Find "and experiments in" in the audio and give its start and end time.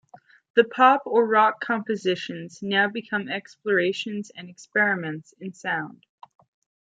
4.35-5.53